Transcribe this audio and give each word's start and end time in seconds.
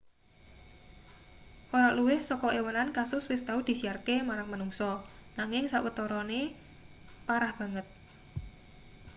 ora 1.77 1.89
luwih 1.97 2.19
saka 2.29 2.47
ewonan 2.59 2.89
kasus 2.97 3.23
wis 3.31 3.43
tau 3.47 3.59
disiarke 3.69 4.15
marang 4.27 4.47
manungsa 4.51 4.89
nanging 5.39 5.65
sawetarane 5.71 6.41
parah 7.27 7.51
banget 7.59 7.87